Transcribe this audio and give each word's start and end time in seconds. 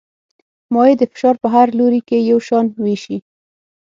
مایع 0.73 0.95
د 0.99 1.03
فشار 1.11 1.35
په 1.43 1.47
هر 1.55 1.67
لوري 1.79 2.01
کې 2.07 2.17
یو 2.29 2.39
شان 2.47 2.65
وېشي. 2.83 3.17